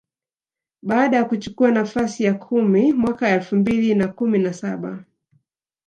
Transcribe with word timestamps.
baada 0.83 1.17
ya 1.17 1.25
kuchukua 1.25 1.71
nafasi 1.71 2.23
ya 2.23 2.33
kumi 2.33 2.93
mwaka 2.93 3.29
elfu 3.29 3.55
mbili 3.55 3.95
na 3.95 4.07
kumi 4.07 4.39
na 4.39 4.53
saba 4.53 5.03